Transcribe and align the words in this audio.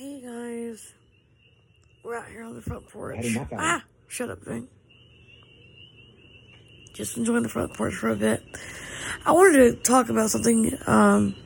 Hey 0.00 0.18
guys, 0.18 0.94
we're 2.02 2.16
out 2.16 2.26
here 2.28 2.42
on 2.42 2.54
the 2.54 2.62
front 2.62 2.88
porch. 2.88 3.16
How 3.16 3.20
did 3.20 3.34
that 3.34 3.50
go? 3.50 3.56
Ah, 3.60 3.84
shut 4.08 4.30
up, 4.30 4.42
thing. 4.42 4.66
Just 6.94 7.18
enjoying 7.18 7.42
the 7.42 7.50
front 7.50 7.74
porch 7.74 7.92
for 7.92 8.08
a 8.08 8.16
bit. 8.16 8.42
I 9.26 9.32
wanted 9.32 9.58
to 9.58 9.72
talk 9.74 10.08
about 10.08 10.30
something 10.30 10.72
um, 10.86 11.36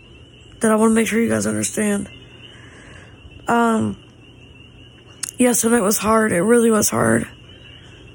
that 0.60 0.70
I 0.70 0.76
want 0.76 0.92
to 0.92 0.94
make 0.94 1.08
sure 1.08 1.20
you 1.20 1.28
guys 1.28 1.48
understand. 1.48 2.08
Um, 3.48 4.00
yes, 5.36 5.62
tonight 5.62 5.80
was 5.80 5.98
hard. 5.98 6.30
It 6.30 6.42
really 6.42 6.70
was 6.70 6.88
hard, 6.88 7.26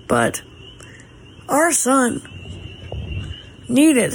but 0.08 0.42
our 1.50 1.74
son 1.74 2.22
needed 3.68 4.14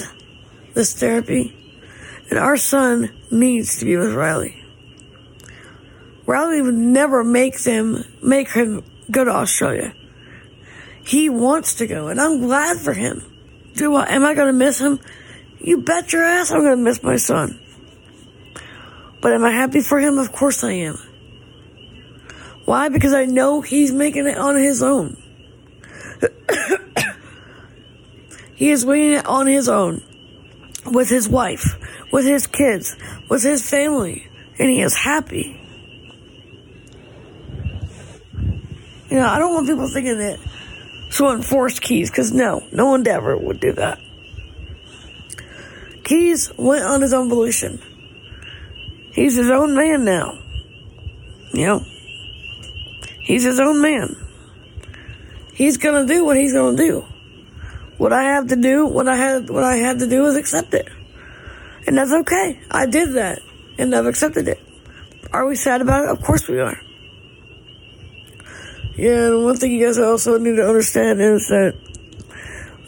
this 0.73 0.99
therapy, 0.99 1.55
and 2.31 2.39
our 2.39 2.57
son 2.57 3.15
needs 3.31 3.79
to 3.81 3.85
be 3.85 3.99
with 3.99 4.15
Riley. 4.15 4.64
Riley 6.27 6.63
would 6.63 6.75
never 6.75 7.23
make 7.23 7.61
them 7.61 8.05
make 8.23 8.51
him 8.51 8.83
go 9.11 9.25
to 9.25 9.31
Australia. 9.31 9.95
He 11.05 11.29
wants 11.29 11.75
to 11.77 11.87
go, 11.87 12.09
and 12.09 12.21
I'm 12.21 12.41
glad 12.41 12.79
for 12.79 12.95
him. 12.95 13.23
Do 13.75 13.95
I? 13.95 14.09
Am 14.11 14.25
I 14.25 14.35
going 14.35 14.47
to 14.47 14.53
miss 14.53 14.81
him? 14.81 15.01
You 15.59 15.79
bet 15.79 16.13
your 16.13 16.23
ass 16.23 16.51
I'm 16.51 16.61
going 16.61 16.77
to 16.77 16.83
miss 16.83 17.03
my 17.03 17.17
son. 17.17 17.61
But 19.21 19.33
am 19.33 19.45
I 19.45 19.51
happy 19.51 19.81
for 19.81 19.99
him? 19.99 20.19
Of 20.19 20.33
course 20.33 20.65
I 20.65 20.73
am. 20.73 20.99
Why? 22.65 22.89
Because 22.89 23.13
I 23.13 23.27
know 23.27 23.61
he's 23.61 23.93
making 23.93 24.27
it 24.27 24.39
on 24.39 24.57
his 24.57 24.83
own. 24.83 25.17
he 28.55 28.71
is 28.71 28.87
winning 28.87 29.13
it 29.13 29.27
on 29.27 29.47
his 29.47 29.69
own. 29.69 30.03
With 30.87 31.09
his 31.09 31.29
wife, 31.29 31.77
with 32.13 32.27
his 32.27 32.47
kids, 32.47 32.95
with 33.31 33.43
his 33.43 33.69
family, 33.69 34.29
and 34.59 34.69
he 34.69 34.83
is 34.83 34.95
happy. 34.95 35.64
You 39.15 39.21
know, 39.21 39.29
I 39.29 39.39
don't 39.39 39.55
want 39.55 39.69
people 39.69 39.87
thinking 39.87 40.19
that 40.19 40.41
someone 41.11 41.41
forced 41.41 41.81
Keys, 41.81 42.11
because 42.11 42.33
no, 42.33 42.67
no 42.73 42.87
one 42.87 43.07
ever 43.07 43.37
would 43.37 43.61
do 43.61 43.71
that. 43.75 44.01
Keys 46.03 46.51
went 46.59 46.85
on 46.85 47.01
his 47.01 47.15
own 47.15 47.29
volition. 47.29 47.81
He's 49.13 49.37
his 49.37 49.51
own 49.51 49.77
man 49.77 50.05
now. 50.05 50.37
You 51.53 51.65
know, 51.65 51.87
he's 53.21 53.45
his 53.45 53.61
own 53.61 53.81
man. 53.81 54.17
He's 55.53 55.77
gonna 55.77 56.07
do 56.07 56.25
what 56.25 56.37
he's 56.37 56.53
gonna 56.53 56.77
do. 56.77 57.05
What 57.99 58.13
I 58.13 58.25
have 58.25 58.49
to 58.49 58.57
do, 58.57 58.85
what 58.85 59.07
I 59.07 59.15
had, 59.15 59.49
what 59.49 59.63
I 59.63 59.77
had 59.77 60.01
to 60.01 60.09
do 60.09 60.27
is 60.27 60.35
accept 60.35 60.75
it, 60.75 60.89
and 61.87 61.97
that's 61.97 62.11
okay. 62.11 62.61
I 62.69 62.87
did 62.87 63.13
that, 63.13 63.39
and 63.79 63.95
I've 63.95 64.07
accepted 64.07 64.49
it. 64.49 64.59
Are 65.33 65.47
we 65.47 65.55
sad 65.55 65.83
about 65.83 66.03
it? 66.03 66.11
Of 66.11 66.21
course 66.21 66.49
we 66.49 66.59
are. 66.59 66.81
Yeah, 68.97 69.27
and 69.27 69.45
one 69.45 69.57
thing 69.57 69.73
you 69.73 69.85
guys 69.85 69.99
also 69.99 70.39
need 70.39 70.57
to 70.57 70.67
understand 70.67 71.21
is 71.21 71.49
that 71.49 71.75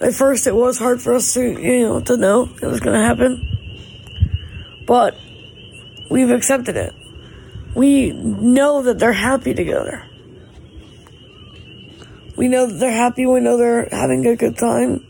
at 0.00 0.14
first 0.14 0.46
it 0.46 0.54
was 0.54 0.78
hard 0.78 1.02
for 1.02 1.14
us 1.14 1.34
to, 1.34 1.40
you 1.42 1.80
know, 1.80 2.00
to 2.00 2.16
know 2.16 2.48
it 2.62 2.66
was 2.66 2.80
going 2.80 2.94
to 2.94 3.04
happen. 3.04 4.84
But 4.86 5.16
we've 6.08 6.30
accepted 6.30 6.76
it. 6.76 6.94
We 7.74 8.12
know 8.12 8.82
that 8.82 8.98
they're 9.00 9.12
happy 9.12 9.52
together. 9.52 10.08
We 12.36 12.48
know 12.48 12.66
that 12.66 12.74
they're 12.74 12.91
happy. 12.92 13.26
We 13.26 13.41
know 13.41 13.56
they're 13.56 13.88
having 13.91 14.24
a 14.26 14.36
good 14.36 14.56
time. 14.56 15.04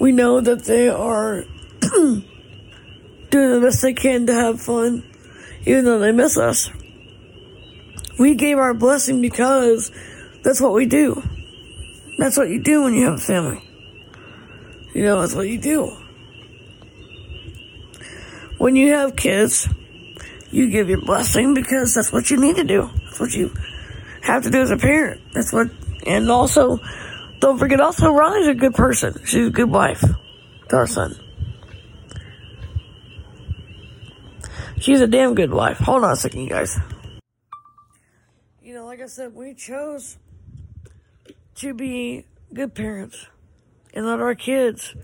We 0.00 0.12
know 0.12 0.40
that 0.40 0.64
they 0.64 0.88
are 0.88 1.44
doing 1.80 2.24
the 3.30 3.60
best 3.62 3.82
they 3.82 3.94
can 3.94 4.26
to 4.26 4.34
have 4.34 4.60
fun, 4.60 5.04
even 5.64 5.84
though 5.84 5.98
they 5.98 6.12
miss 6.12 6.36
us. 6.36 6.70
We 8.18 8.34
gave 8.34 8.58
our 8.58 8.74
blessing 8.74 9.20
because 9.20 9.92
that's 10.42 10.60
what 10.60 10.72
we 10.72 10.86
do. 10.86 11.22
That's 12.18 12.36
what 12.36 12.48
you 12.48 12.60
do 12.62 12.82
when 12.82 12.94
you 12.94 13.04
have 13.06 13.14
a 13.14 13.18
family. 13.18 13.62
You 14.94 15.04
know, 15.04 15.20
that's 15.20 15.34
what 15.34 15.48
you 15.48 15.58
do. 15.58 15.96
When 18.58 18.74
you 18.74 18.92
have 18.94 19.14
kids, 19.14 19.68
you 20.50 20.68
give 20.70 20.88
your 20.88 21.00
blessing 21.00 21.54
because 21.54 21.94
that's 21.94 22.12
what 22.12 22.30
you 22.30 22.38
need 22.38 22.56
to 22.56 22.64
do. 22.64 22.90
That's 23.04 23.20
what 23.20 23.32
you 23.34 23.54
have 24.22 24.42
to 24.42 24.50
do 24.50 24.62
as 24.62 24.72
a 24.72 24.76
parent. 24.76 25.20
That's 25.32 25.52
what, 25.52 25.70
and 26.04 26.28
also, 26.28 26.80
don't 27.38 27.58
forget 27.58 27.80
also, 27.80 28.10
Riley's 28.10 28.48
a 28.48 28.54
good 28.54 28.74
person. 28.74 29.14
She's 29.24 29.46
a 29.46 29.50
good 29.50 29.70
wife 29.70 30.02
to 30.70 30.76
our 30.76 30.88
son. 30.88 31.14
She's 34.80 35.00
a 35.00 35.06
damn 35.06 35.34
good 35.34 35.52
wife. 35.52 35.78
Hold 35.78 36.04
on 36.04 36.12
a 36.12 36.16
second, 36.16 36.40
you 36.40 36.50
guys. 36.50 36.78
Like 38.88 39.02
I 39.02 39.06
said, 39.06 39.34
we 39.34 39.52
chose 39.52 40.16
to 41.56 41.74
be 41.74 42.24
good 42.54 42.74
parents 42.74 43.26
and 43.92 44.06
let 44.06 44.18
our 44.18 44.34
kids, 44.34 44.94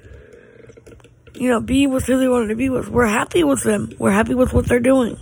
you 1.35 1.51
know, 1.51 1.61
be 1.61 1.87
with 1.87 2.07
who 2.07 2.19
they 2.19 2.27
wanted 2.27 2.49
to 2.49 2.57
be 2.57 2.71
with. 2.71 2.89
We're 2.89 3.05
happy 3.05 3.45
with 3.45 3.63
them. 3.63 3.93
We're 3.99 4.11
happy 4.11 4.35
with 4.35 4.55
what 4.55 4.65
they're 4.65 4.81
doing. 4.81 5.19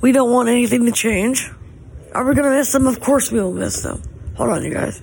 We 0.00 0.12
don't 0.12 0.32
want 0.32 0.48
anything 0.48 0.86
to 0.86 0.92
change. 0.92 1.50
Are 2.14 2.24
we 2.24 2.34
gonna 2.34 2.48
miss 2.48 2.72
them? 2.72 2.86
Of 2.86 3.00
course 3.00 3.30
we 3.30 3.38
will 3.38 3.52
miss 3.52 3.82
them. 3.82 4.02
Hold 4.38 4.48
on, 4.48 4.64
you 4.64 4.72
guys. 4.72 5.02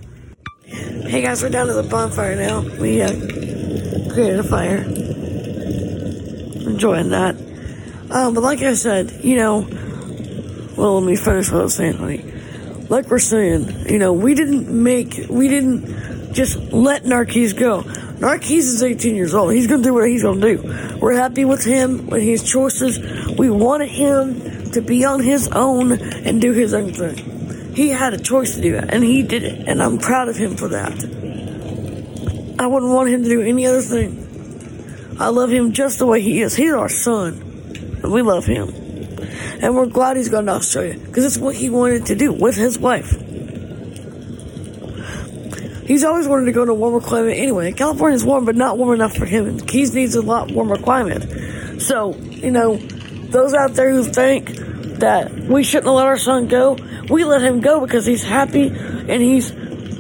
Hey 0.66 1.22
guys, 1.22 1.44
we're 1.44 1.50
down 1.50 1.68
to 1.68 1.74
the 1.74 1.84
bonfire 1.84 2.36
now. 2.36 2.62
We 2.80 3.04
uh, 3.04 3.12
created 4.12 4.40
a 4.40 4.44
fire. 4.44 4.78
Enjoying 6.68 7.10
that. 7.10 7.36
Um, 8.10 8.34
but 8.34 8.42
like 8.42 8.64
I 8.64 8.74
said, 8.74 9.24
you 9.24 9.36
know, 9.36 9.68
well, 10.78 11.00
let 11.00 11.08
me 11.08 11.16
finish 11.16 11.52
what 11.52 11.62
I 11.62 11.64
was 11.64 11.76
saying, 11.76 11.98
honey. 11.98 12.24
Like 12.90 13.10
we're 13.10 13.20
saying, 13.20 13.90
you 13.90 14.00
know, 14.00 14.14
we 14.14 14.36
didn't 14.36 14.68
make, 14.70 15.28
we 15.30 15.48
didn't 15.48 16.34
just 16.34 16.58
let 16.72 17.06
Marquise 17.06 17.54
go. 17.54 17.84
Marquise 18.20 18.68
is 18.68 18.84
18 18.84 19.16
years 19.16 19.34
old. 19.34 19.54
He's 19.54 19.68
gonna 19.68 19.84
do 19.84 19.94
what 19.94 20.08
he's 20.08 20.24
gonna 20.24 20.42
do. 20.42 20.98
We're 21.00 21.16
happy 21.16 21.46
with 21.46 21.64
him, 21.64 22.08
with 22.08 22.22
his 22.22 22.44
choices. 22.44 23.00
We 23.38 23.50
wanted 23.50 23.90
him 23.90 24.72
to 24.72 24.82
be 24.82 25.06
on 25.06 25.22
his 25.22 25.48
own 25.50 25.92
and 25.92 26.40
do 26.40 26.52
his 26.52 26.74
own 26.74 26.94
thing. 26.94 27.74
He 27.74 27.90
had 27.90 28.14
a 28.14 28.18
choice 28.18 28.56
to 28.56 28.62
do 28.62 28.74
that, 28.74 28.94
and 28.94 29.04
he 29.04 29.24
did 29.24 29.44
it, 29.44 29.68
and 29.68 29.82
I'm 29.82 29.98
proud 29.98 30.30
of 30.30 30.36
him 30.36 30.56
for 30.56 30.68
that. 30.70 30.92
I 32.60 32.68
wouldn't 32.68 32.92
want 32.92 33.10
him 33.10 33.24
to 33.24 33.30
do 33.30 33.42
any 33.42 33.66
other 33.66 33.82
thing. 33.82 35.18
I 35.20 35.30
love 35.30 35.50
him 35.50 35.72
just 35.72 36.00
the 36.00 36.06
way 36.06 36.22
he 36.22 36.42
is. 36.42 36.56
He's 36.56 36.74
our 36.74 36.90
son, 36.90 37.42
and 38.04 38.12
we 38.12 38.22
love 38.22 38.46
him. 38.46 38.81
And 39.62 39.76
we're 39.76 39.86
glad 39.86 40.18
he's 40.18 40.30
gone 40.30 40.48
to 40.48 40.54
Australia 40.54 40.98
because 40.98 41.24
it's 41.24 41.38
what 41.38 41.56
he 41.56 41.70
wanted 41.70 42.08
to 42.08 42.16
do 42.16 42.34
with 42.34 42.56
his 42.56 42.80
wife. 42.80 43.12
He's 45.86 46.04
always 46.04 46.28
wanted 46.28 46.46
to 46.46 46.52
go 46.52 46.66
to 46.66 46.72
a 46.72 46.76
warmer 46.76 47.00
climate 47.00 47.38
anyway. 47.38 47.72
California's 47.74 48.24
warm, 48.24 48.46
but 48.46 48.56
not 48.56 48.78
warm 48.78 48.96
enough 48.96 49.16
for 49.16 49.26
him. 49.26 49.60
Keys 49.60 49.94
needs 49.94 50.16
a 50.16 50.22
lot 50.22 50.52
warmer 50.52 50.78
climate. 50.78 51.82
So, 51.82 52.16
you 52.16 52.50
know, 52.50 52.78
those 52.78 53.54
out 53.54 53.74
there 53.74 53.92
who 53.92 54.04
think 54.04 54.56
that 55.00 55.32
we 55.34 55.64
shouldn't 55.64 55.94
let 55.94 56.08
our 56.08 56.18
son 56.18 56.48
go, 56.48 56.78
we 57.10 57.24
let 57.24 57.42
him 57.42 57.60
go 57.60 57.82
because 57.82 58.06
he's 58.06 58.24
happy 58.24 58.68
and 58.68 59.22
he's 59.22 59.52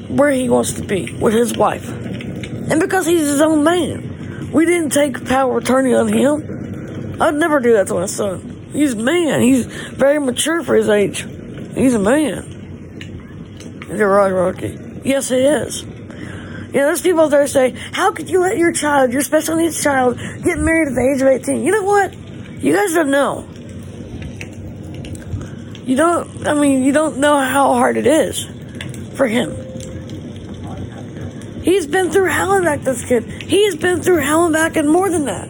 where 0.08 0.32
he 0.32 0.50
wants 0.50 0.74
to 0.74 0.84
be 0.84 1.14
with 1.16 1.34
his 1.34 1.56
wife. 1.56 1.88
And 1.90 2.80
because 2.80 3.06
he's 3.06 3.28
his 3.28 3.42
own 3.42 3.64
man. 3.64 4.52
We 4.52 4.66
didn't 4.66 4.90
take 4.90 5.26
power 5.26 5.58
of 5.58 5.64
attorney 5.64 5.94
on 5.94 6.08
him. 6.08 7.22
I'd 7.22 7.36
never 7.36 7.60
do 7.60 7.74
that 7.74 7.88
to 7.88 7.94
my 7.96 8.06
son. 8.06 8.51
He's 8.74 8.94
a 8.94 8.98
man. 8.98 9.42
He's 9.42 9.66
very 9.66 10.20
mature 10.20 10.64
for 10.64 10.76
his 10.76 10.90
age. 10.90 11.22
He's 11.76 11.94
a 11.94 12.00
man. 12.00 13.86
You're 13.90 14.10
right, 14.10 14.32
Rocky. 14.32 14.78
Yes, 15.04 15.30
he 15.30 15.38
is. 15.38 15.84
You 15.84 16.80
know, 16.80 16.86
there's 16.88 17.02
people 17.02 17.22
out 17.22 17.32
there 17.32 17.48
say, 17.48 17.72
how 17.92 18.12
could 18.14 18.30
you 18.30 18.40
let 18.40 18.58
your 18.58 18.72
child, 18.72 19.12
your 19.12 19.22
special 19.22 19.58
needs 19.58 19.84
child, 19.84 20.18
get 20.18 20.58
married 20.58 20.88
at 20.88 20.96
the 20.96 21.12
age 21.14 21.22
of 21.22 21.28
18? 21.28 21.66
You 21.66 21.72
know 21.72 21.84
what? 21.84 22.14
You 22.64 22.74
guys 22.74 22.94
don't 22.94 23.12
know. 23.12 23.48
You 25.86 25.98
don't, 25.98 26.48
I 26.48 26.54
mean, 26.54 26.84
you 26.84 26.94
don't 26.94 27.18
know 27.18 27.38
how 27.38 27.74
hard 27.74 27.98
it 27.98 28.08
is 28.08 28.46
for 29.16 29.28
him. 29.28 29.52
He's 31.62 31.86
been 31.86 32.10
through 32.10 32.30
hell 32.30 32.54
and 32.54 32.64
back, 32.64 32.82
this 32.82 33.04
kid. 33.04 33.26
He's 33.44 33.76
been 33.76 34.02
through 34.02 34.20
hell 34.20 34.46
and 34.46 34.54
back 34.54 34.78
and 34.78 34.90
more 34.90 35.10
than 35.10 35.26
that. 35.26 35.50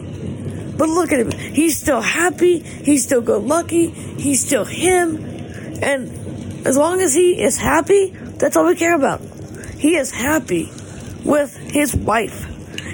But 0.82 0.88
look 0.88 1.12
at 1.12 1.20
him. 1.20 1.30
He's 1.30 1.78
still 1.78 2.00
happy. 2.00 2.58
He's 2.58 3.04
still 3.04 3.20
good 3.20 3.44
lucky. 3.44 3.90
He's 3.90 4.44
still 4.44 4.64
him. 4.64 5.14
And 5.80 6.66
as 6.66 6.76
long 6.76 7.00
as 7.00 7.14
he 7.14 7.40
is 7.40 7.56
happy, 7.56 8.08
that's 8.08 8.56
all 8.56 8.66
we 8.66 8.74
care 8.74 8.96
about. 8.96 9.20
He 9.78 9.94
is 9.94 10.10
happy 10.10 10.72
with 11.24 11.56
his 11.56 11.94
wife. 11.94 12.48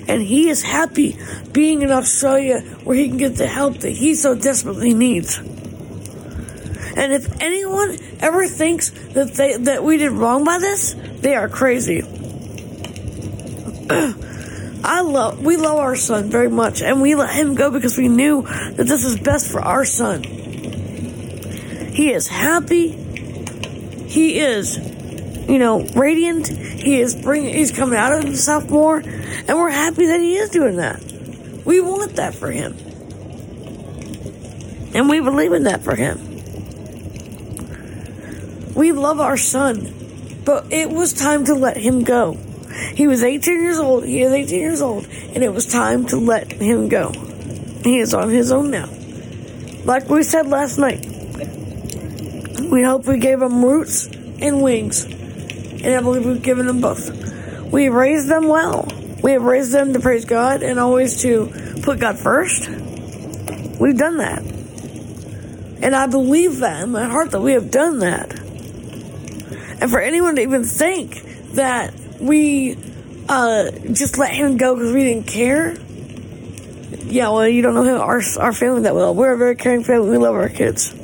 And 0.06 0.20
he 0.20 0.50
is 0.50 0.62
happy 0.62 1.18
being 1.52 1.80
in 1.80 1.90
Australia 1.90 2.60
where 2.84 2.94
he 2.94 3.08
can 3.08 3.16
get 3.16 3.36
the 3.36 3.46
help 3.46 3.78
that 3.78 3.92
he 3.92 4.14
so 4.14 4.34
desperately 4.34 4.92
needs. 4.92 5.38
And 5.38 7.14
if 7.14 7.40
anyone 7.40 7.96
ever 8.20 8.46
thinks 8.48 8.90
that 9.14 9.32
they 9.32 9.56
that 9.56 9.82
we 9.82 9.96
did 9.96 10.12
wrong 10.12 10.44
by 10.44 10.58
this, 10.58 10.94
they 11.22 11.34
are 11.34 11.48
crazy. 11.48 12.02
I 14.84 15.00
love 15.02 15.44
we 15.44 15.56
love 15.56 15.78
our 15.78 15.96
son 15.96 16.30
very 16.30 16.48
much 16.48 16.82
and 16.82 17.02
we 17.02 17.14
let 17.14 17.34
him 17.34 17.54
go 17.54 17.70
because 17.70 17.98
we 17.98 18.08
knew 18.08 18.42
that 18.42 18.86
this 18.86 19.04
is 19.04 19.18
best 19.18 19.50
for 19.50 19.60
our 19.60 19.84
son. 19.84 20.22
He 20.22 22.12
is 22.12 22.28
happy. 22.28 22.90
He 24.06 24.38
is, 24.38 24.78
you 25.48 25.58
know, 25.58 25.80
radiant. 25.96 26.46
He 26.46 27.00
is 27.00 27.16
bringing, 27.16 27.52
he's 27.52 27.72
coming 27.72 27.98
out 27.98 28.12
of 28.12 28.22
himself 28.22 28.70
more. 28.70 28.98
And 28.98 29.48
we're 29.48 29.70
happy 29.70 30.06
that 30.06 30.20
he 30.20 30.36
is 30.36 30.50
doing 30.50 30.76
that. 30.76 31.02
We 31.64 31.80
want 31.80 32.14
that 32.16 32.36
for 32.36 32.52
him. 32.52 32.72
And 34.94 35.08
we 35.08 35.20
believe 35.20 35.52
in 35.52 35.64
that 35.64 35.82
for 35.82 35.96
him. 35.96 36.24
We 38.74 38.92
love 38.92 39.18
our 39.18 39.36
son, 39.36 40.42
but 40.44 40.72
it 40.72 40.90
was 40.90 41.12
time 41.12 41.46
to 41.46 41.54
let 41.54 41.76
him 41.76 42.04
go. 42.04 42.38
He 42.94 43.06
was 43.06 43.22
18 43.22 43.62
years 43.62 43.78
old. 43.78 44.04
He 44.04 44.22
is 44.22 44.32
18 44.32 44.58
years 44.58 44.80
old, 44.80 45.06
and 45.06 45.42
it 45.42 45.52
was 45.52 45.66
time 45.66 46.06
to 46.06 46.16
let 46.16 46.52
him 46.52 46.88
go. 46.88 47.12
He 47.82 47.98
is 47.98 48.14
on 48.14 48.30
his 48.30 48.52
own 48.52 48.70
now. 48.70 48.88
Like 49.84 50.08
we 50.08 50.22
said 50.22 50.46
last 50.46 50.78
night, 50.78 51.06
we 52.70 52.82
hope 52.82 53.06
we 53.06 53.18
gave 53.18 53.40
him 53.40 53.64
roots 53.64 54.06
and 54.06 54.62
wings, 54.62 55.04
and 55.04 55.86
I 55.86 56.00
believe 56.00 56.26
we've 56.26 56.42
given 56.42 56.66
them 56.66 56.80
both. 56.80 57.10
We 57.72 57.88
raised 57.88 58.28
them 58.28 58.48
well. 58.48 58.88
We 59.22 59.32
have 59.32 59.42
raised 59.42 59.72
them 59.72 59.92
to 59.92 60.00
praise 60.00 60.24
God 60.24 60.62
and 60.62 60.78
always 60.78 61.22
to 61.22 61.80
put 61.82 61.98
God 61.98 62.18
first. 62.18 62.68
We've 62.68 63.96
done 63.96 64.18
that. 64.18 64.42
And 65.80 65.94
I 65.94 66.06
believe 66.06 66.58
that 66.58 66.82
in 66.82 66.90
my 66.90 67.04
heart 67.04 67.30
that 67.30 67.40
we 67.40 67.52
have 67.52 67.70
done 67.70 68.00
that. 68.00 68.38
And 69.80 69.90
for 69.90 70.00
anyone 70.00 70.36
to 70.36 70.42
even 70.42 70.64
think 70.64 71.22
that 71.52 71.94
we 72.20 72.76
uh, 73.28 73.70
just 73.92 74.18
let 74.18 74.32
him 74.32 74.56
go 74.56 74.74
because 74.74 74.92
we 74.92 75.04
didn't 75.04 75.26
care, 75.26 75.76
yeah, 77.04 77.30
well, 77.30 77.48
you 77.48 77.62
don't 77.62 77.74
know 77.74 78.00
our, 78.00 78.20
our 78.38 78.52
family 78.52 78.82
that 78.82 78.94
well. 78.94 79.14
We're 79.14 79.32
a 79.32 79.38
very 79.38 79.56
caring 79.56 79.84
family. 79.84 80.10
We 80.10 80.18
love 80.18 80.34
our 80.34 80.48
kids. 80.48 80.94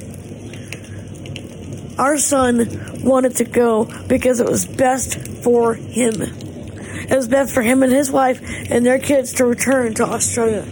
Our 1.99 2.19
son 2.19 3.03
wanted 3.03 3.37
to 3.37 3.45
go 3.45 3.85
because 4.07 4.41
it 4.41 4.49
was 4.49 4.67
best 4.67 5.17
for 5.43 5.75
him. 5.75 6.21
It 6.21 7.15
was 7.15 7.29
best 7.29 7.55
for 7.55 7.63
him 7.63 7.83
and 7.83 7.93
his 7.93 8.11
wife 8.11 8.41
and 8.71 8.85
their 8.85 8.99
kids 8.99 9.35
to 9.35 9.45
return 9.45 9.95
to 9.95 10.05
Australia. 10.05 10.63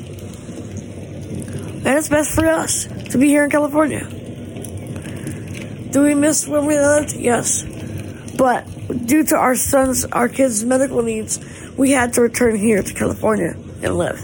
And 1.84 1.86
it's 1.86 2.08
best 2.08 2.34
for 2.34 2.46
us 2.46 2.86
to 3.10 3.18
be 3.18 3.28
here 3.28 3.44
in 3.44 3.50
California. 3.50 4.06
Do 5.90 6.02
we 6.02 6.14
miss 6.14 6.48
where 6.48 6.62
we 6.62 6.78
lived? 6.78 7.12
Yes. 7.14 7.64
But 8.42 8.66
due 9.06 9.22
to 9.22 9.36
our 9.36 9.54
son's, 9.54 10.04
our 10.06 10.28
kids' 10.28 10.64
medical 10.64 11.00
needs, 11.00 11.38
we 11.78 11.92
had 11.92 12.14
to 12.14 12.22
return 12.22 12.56
here 12.56 12.82
to 12.82 12.92
California 12.92 13.54
and 13.84 13.96
live. 13.96 14.18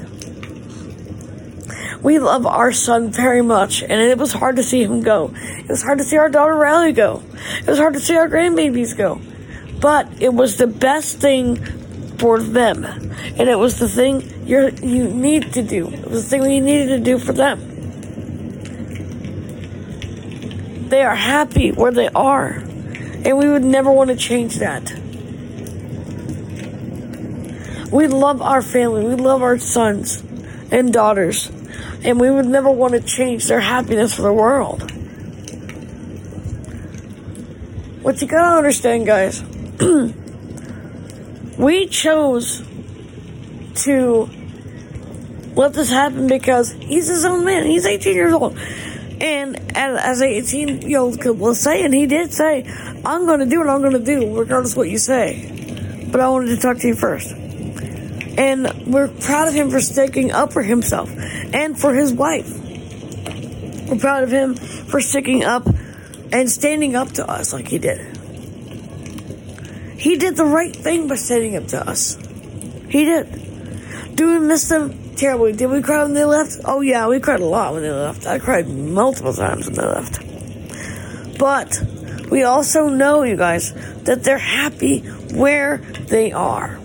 We 2.02 2.18
love 2.18 2.44
our 2.44 2.72
son 2.72 3.12
very 3.12 3.42
much, 3.42 3.80
and 3.80 3.92
it 3.92 4.18
was 4.18 4.32
hard 4.32 4.56
to 4.56 4.64
see 4.64 4.82
him 4.82 5.02
go. 5.02 5.32
It 5.36 5.68
was 5.68 5.84
hard 5.84 5.98
to 5.98 6.04
see 6.04 6.16
our 6.16 6.28
daughter 6.28 6.56
Riley 6.56 6.90
go. 6.90 7.22
It 7.60 7.68
was 7.68 7.78
hard 7.78 7.94
to 7.94 8.00
see 8.00 8.16
our 8.16 8.28
grandbabies 8.28 8.96
go. 8.96 9.20
But 9.80 10.20
it 10.20 10.34
was 10.34 10.56
the 10.56 10.66
best 10.66 11.18
thing 11.18 11.54
for 12.18 12.40
them. 12.40 12.84
And 12.84 13.48
it 13.48 13.56
was 13.56 13.78
the 13.78 13.88
thing 13.88 14.48
you 14.48 14.70
you 14.82 15.10
need 15.10 15.52
to 15.52 15.62
do. 15.62 15.86
It 15.90 16.10
was 16.10 16.24
the 16.24 16.28
thing 16.28 16.42
we 16.42 16.58
needed 16.58 16.88
to 16.88 16.98
do 16.98 17.20
for 17.20 17.32
them. 17.32 17.60
They 20.88 21.04
are 21.04 21.14
happy 21.14 21.70
where 21.70 21.92
they 21.92 22.08
are. 22.08 22.64
And 23.24 23.38
we 23.38 23.48
would 23.48 23.64
never 23.64 23.90
want 23.90 24.10
to 24.10 24.16
change 24.16 24.56
that. 24.56 24.92
We 27.90 28.06
love 28.06 28.42
our 28.42 28.62
family. 28.62 29.04
We 29.04 29.14
love 29.14 29.42
our 29.42 29.58
sons 29.58 30.22
and 30.70 30.92
daughters. 30.92 31.50
And 32.04 32.20
we 32.20 32.30
would 32.30 32.46
never 32.46 32.70
want 32.70 32.94
to 32.94 33.00
change 33.00 33.46
their 33.46 33.60
happiness 33.60 34.14
for 34.14 34.22
the 34.22 34.32
world. 34.32 34.90
What 38.02 38.22
you 38.22 38.28
gotta 38.28 38.56
understand, 38.56 39.06
guys, 39.06 39.42
we 41.58 41.88
chose 41.88 42.62
to 43.82 44.28
let 45.54 45.72
this 45.72 45.90
happen 45.90 46.28
because 46.28 46.72
he's 46.72 47.08
his 47.08 47.24
own 47.24 47.44
man. 47.44 47.66
He's 47.66 47.84
18 47.84 48.14
years 48.14 48.32
old. 48.32 48.56
And 49.20 49.76
as, 49.76 50.00
as 50.00 50.22
18 50.22 50.82
year 50.82 51.00
old 51.00 51.24
was 51.24 51.60
saying, 51.60 51.92
he 51.92 52.06
did 52.06 52.32
say, 52.32 52.64
I'm 53.04 53.26
going 53.26 53.40
to 53.40 53.46
do 53.46 53.58
what 53.58 53.68
I'm 53.68 53.80
going 53.80 53.92
to 53.92 54.04
do, 54.04 54.38
regardless 54.38 54.76
what 54.76 54.88
you 54.88 54.98
say. 54.98 56.06
But 56.10 56.20
I 56.20 56.28
wanted 56.28 56.54
to 56.54 56.60
talk 56.60 56.78
to 56.78 56.86
you 56.86 56.94
first. 56.94 57.32
And 57.32 58.86
we're 58.86 59.08
proud 59.08 59.48
of 59.48 59.54
him 59.54 59.70
for 59.70 59.80
sticking 59.80 60.30
up 60.30 60.52
for 60.52 60.62
himself 60.62 61.10
and 61.12 61.78
for 61.78 61.92
his 61.92 62.12
wife. 62.12 62.48
We're 63.88 63.98
proud 63.98 64.22
of 64.22 64.30
him 64.30 64.54
for 64.54 65.00
sticking 65.00 65.42
up 65.42 65.66
and 66.32 66.48
standing 66.48 66.94
up 66.94 67.10
to 67.12 67.28
us 67.28 67.52
like 67.52 67.66
he 67.66 67.78
did. 67.78 68.16
He 69.98 70.16
did 70.16 70.36
the 70.36 70.44
right 70.44 70.74
thing 70.74 71.08
by 71.08 71.16
standing 71.16 71.56
up 71.56 71.66
to 71.68 71.88
us. 71.88 72.16
He 72.88 73.04
did. 73.04 74.14
Do 74.14 74.28
we 74.28 74.46
miss 74.46 74.68
them 74.68 75.07
terribly? 75.18 75.52
Did 75.52 75.70
we 75.70 75.82
cry 75.82 76.02
when 76.02 76.14
they 76.14 76.24
left? 76.24 76.60
Oh 76.64 76.80
yeah, 76.80 77.06
we 77.08 77.20
cried 77.20 77.40
a 77.40 77.44
lot 77.44 77.74
when 77.74 77.82
they 77.82 77.90
left. 77.90 78.26
I 78.26 78.38
cried 78.38 78.68
multiple 78.68 79.34
times 79.34 79.66
when 79.66 79.74
they 79.74 79.84
left. 79.84 81.38
But 81.38 81.82
we 82.30 82.42
also 82.44 82.88
know, 82.88 83.22
you 83.22 83.36
guys, 83.36 83.72
that 84.04 84.24
they're 84.24 84.38
happy 84.38 85.00
where 85.00 85.78
they 85.78 86.32
are. 86.32 86.78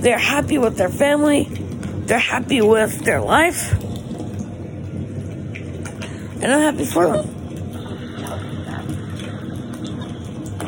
They're 0.00 0.18
happy 0.18 0.58
with 0.58 0.76
their 0.76 0.88
family. 0.88 1.44
They're 1.44 2.18
happy 2.18 2.60
with 2.60 3.04
their 3.04 3.20
life. 3.20 3.72
And 6.42 6.52
I'm 6.52 6.60
happy 6.60 6.84
for 6.84 7.06
them. 7.08 7.32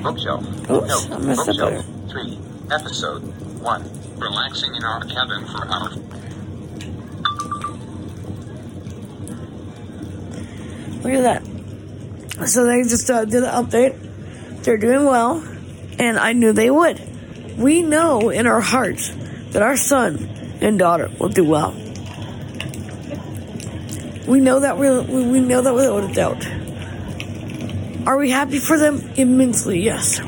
Bookshelf. 0.02 0.70
Oops, 0.70 1.10
I 1.10 1.18
messed 1.18 1.40
up 1.40 1.46
Bookshelf. 1.46 1.70
there. 1.70 1.82
3. 2.08 2.38
Episode 2.70 3.22
1. 3.60 3.90
Relaxing 4.18 4.74
in 4.74 4.84
our 4.84 5.04
cabin 5.04 5.44
for 5.46 5.66
our... 5.68 5.90
Look 11.08 11.24
at 11.24 11.42
that. 11.42 12.48
So 12.48 12.66
they 12.66 12.82
just 12.82 13.10
uh, 13.10 13.24
did 13.24 13.42
an 13.42 13.48
update. 13.48 14.62
They're 14.62 14.76
doing 14.76 15.06
well, 15.06 15.42
and 15.98 16.18
I 16.18 16.34
knew 16.34 16.52
they 16.52 16.70
would. 16.70 17.00
We 17.58 17.82
know 17.82 18.28
in 18.28 18.46
our 18.46 18.60
hearts 18.60 19.10
that 19.52 19.62
our 19.62 19.78
son 19.78 20.28
and 20.60 20.78
daughter 20.78 21.10
will 21.18 21.30
do 21.30 21.44
well. 21.44 21.72
We 24.26 24.40
know 24.40 24.60
that 24.60 24.76
we 24.76 24.90
we 25.00 25.40
know 25.40 25.62
that 25.62 25.74
without 25.74 26.10
a 26.10 26.12
doubt. 26.12 26.46
Are 28.06 28.18
we 28.18 28.30
happy 28.30 28.58
for 28.58 28.78
them? 28.78 29.00
Immensely, 29.16 29.80
yes. 29.80 30.20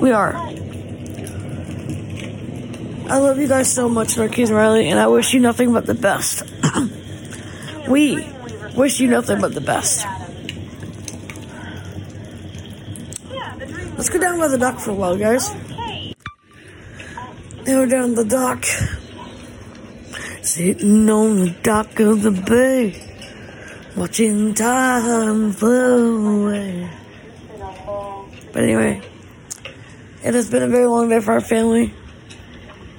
We 0.00 0.12
are. 0.12 0.36
I 3.08 3.18
love 3.18 3.38
you 3.38 3.48
guys 3.48 3.72
so 3.72 3.88
much, 3.88 4.16
Marquise 4.16 4.52
Riley, 4.52 4.88
and 4.88 5.00
I 5.00 5.08
wish 5.08 5.34
you 5.34 5.40
nothing 5.40 5.72
but 5.72 5.86
the 5.86 5.94
best. 5.94 6.44
we 7.88 8.24
wish 8.80 8.98
you 8.98 9.08
nothing 9.08 9.38
but 9.42 9.52
the 9.52 9.60
best. 9.60 10.06
Let's 13.94 14.08
go 14.08 14.18
down 14.18 14.38
by 14.38 14.48
the 14.48 14.56
dock 14.56 14.78
for 14.80 14.92
a 14.92 14.94
while, 14.94 15.18
guys. 15.18 15.52
Now 17.66 17.80
we're 17.80 17.86
down 17.86 18.14
the 18.14 18.24
dock. 18.24 18.64
Sitting 20.40 21.10
on 21.10 21.40
the 21.40 21.50
dock 21.62 22.00
of 22.00 22.22
the 22.22 22.30
bay. 22.30 22.96
Watching 23.96 24.54
time 24.54 25.52
flow 25.52 26.44
away. 26.44 26.90
But 28.54 28.62
anyway, 28.62 29.02
it 30.24 30.32
has 30.32 30.50
been 30.50 30.62
a 30.62 30.68
very 30.68 30.86
long 30.86 31.10
day 31.10 31.20
for 31.20 31.32
our 31.32 31.42
family. 31.42 31.92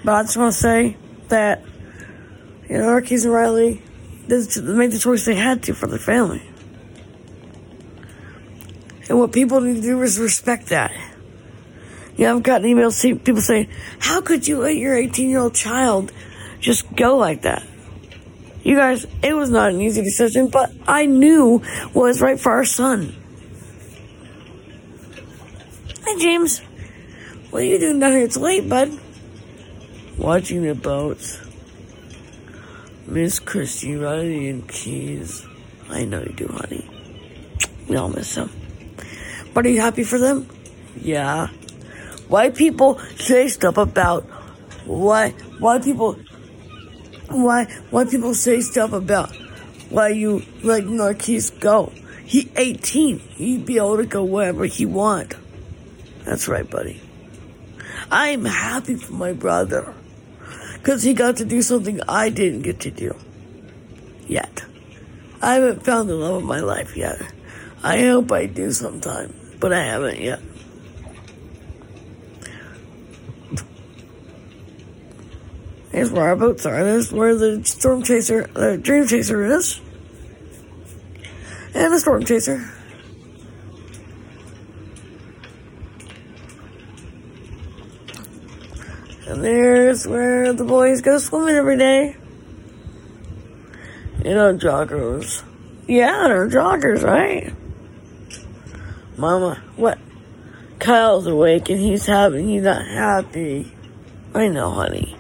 But 0.04 0.14
I 0.14 0.22
just 0.22 0.38
want 0.38 0.54
to 0.54 0.60
say 0.60 0.98
that, 1.30 1.64
you 2.70 2.78
know, 2.78 2.86
Marquise 2.86 3.26
and 3.26 3.34
Riley 3.34 3.82
did- 4.28 4.64
made 4.64 4.92
the 4.92 5.00
choice 5.00 5.26
they 5.26 5.36
had 5.36 5.64
to 5.64 5.74
for 5.74 5.88
their 5.88 6.00
family. 6.00 6.42
And 9.10 9.20
what 9.20 9.32
people 9.32 9.62
need 9.62 9.76
to 9.76 9.82
do 9.82 10.02
is 10.02 10.20
respect 10.20 10.68
that. 10.68 10.92
You 12.16 12.26
know, 12.26 12.38
I've 12.38 12.44
gotten 12.44 12.68
emails, 12.68 13.02
people 13.24 13.42
saying, 13.42 13.68
how 14.00 14.22
could 14.22 14.48
you 14.48 14.60
let 14.60 14.76
your 14.76 14.96
18 14.96 15.30
year 15.30 15.40
old 15.40 15.56
child 15.56 16.12
just 16.60 16.94
go 16.96 17.18
like 17.18 17.42
that? 17.42 17.64
You 18.64 18.76
guys, 18.76 19.08
it 19.24 19.34
was 19.34 19.50
not 19.50 19.72
an 19.72 19.82
easy 19.82 20.04
decision, 20.04 20.48
but 20.48 20.72
I 20.88 21.08
knew 21.08 21.60
what 21.94 22.04
was 22.04 22.22
right 22.22 22.40
for 22.40 22.52
our 22.52 22.66
son. 22.66 23.16
Hi, 26.06 26.20
James. 26.20 26.60
What 27.50 27.64
are 27.64 27.66
you 27.66 27.80
doing 27.80 28.00
down 28.00 28.12
here? 28.12 28.24
It's 28.24 28.38
late, 28.38 28.70
bud. 28.70 28.98
Watching 30.18 30.64
the 30.64 30.76
boats. 30.76 31.40
Miss 33.12 33.40
Christy, 33.40 33.98
Riley, 33.98 34.48
and 34.48 34.66
Keys. 34.70 35.46
I 35.90 36.06
know 36.06 36.22
you 36.22 36.32
do, 36.32 36.48
honey. 36.48 36.90
We 37.90 37.98
all 37.98 38.08
miss 38.08 38.36
them. 38.36 38.50
But 39.54 39.66
are 39.66 39.70
you 39.70 39.82
happy 39.82 40.06
for 40.06 40.18
them? 40.18 40.48
Yeah. 40.96 41.48
Why 42.30 42.52
people 42.52 43.00
say 43.18 43.50
stuff 43.50 43.76
about 43.76 44.24
why 44.86 45.32
why 45.60 45.80
people 45.80 46.18
why 47.28 47.66
why 47.90 48.06
people 48.06 48.34
say 48.34 48.62
stuff 48.62 48.94
about 48.94 49.36
why 49.90 50.08
you 50.16 50.44
let 50.64 50.86
Marquise 50.86 51.50
go. 51.50 51.92
He 52.24 52.50
18. 52.56 53.20
He'd 53.20 53.66
be 53.66 53.76
able 53.76 53.98
to 53.98 54.06
go 54.06 54.24
wherever 54.24 54.64
he 54.64 54.86
want. 54.86 55.36
That's 56.24 56.48
right, 56.48 56.70
buddy. 56.70 57.02
I'm 58.10 58.46
happy 58.46 58.96
for 58.96 59.12
my 59.12 59.34
brother. 59.34 59.94
Cause 60.84 61.04
he 61.04 61.14
got 61.14 61.38
to 61.38 61.46
do 61.46 61.62
something 61.62 62.02
I 62.08 62.30
didn't 62.30 62.64
get 62.64 62.80
to 62.82 62.92
do. 62.92 63.16
Yet. 64.28 64.64
I 65.42 65.56
haven't 65.56 65.86
found 65.86 66.10
the 66.10 66.16
love 66.16 66.38
of 66.38 66.44
my 66.44 66.60
life 66.60 66.96
yet. 66.98 67.22
I 67.84 68.00
hope 68.02 68.32
I 68.32 68.46
do 68.46 68.72
sometime, 68.72 69.34
but 69.60 69.74
I 69.74 69.84
haven't 69.84 70.20
yet. 70.20 70.40
Here's 75.92 76.12
where 76.12 76.26
our 76.26 76.36
boats 76.36 76.66
are. 76.66 76.84
There's 76.84 77.12
where 77.12 77.36
the 77.36 77.64
storm 77.66 78.04
chaser, 78.04 78.48
the 78.54 78.78
dream 78.78 79.08
chaser 79.08 79.44
is. 79.44 79.82
And 81.74 81.94
the 81.94 82.00
storm 82.00 82.24
chaser. 82.24 82.70
There's 89.42 90.08
where 90.08 90.54
the 90.54 90.64
boys 90.64 91.02
go 91.02 91.18
swimming 91.18 91.56
every 91.56 91.78
day. 91.78 92.16
In 94.24 94.38
our 94.38 94.54
joggers. 94.54 95.44
Yeah, 95.88 96.28
they're 96.28 96.48
joggers, 96.48 97.04
right? 97.04 97.54
Mama, 99.18 99.62
what? 99.76 99.98
Kyle's 100.80 101.28
awake 101.28 101.70
and 101.70 101.80
he's 101.80 102.06
having, 102.06 102.48
he's 102.48 102.64
not 102.64 102.86
happy. 102.86 103.72
I 104.34 104.48
know, 104.48 104.72
honey. 104.72 105.16